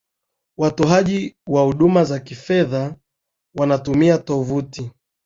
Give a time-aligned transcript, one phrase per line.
[0.57, 2.95] watoaji wa huduma za kifedha
[3.55, 4.91] wanatumia tovuti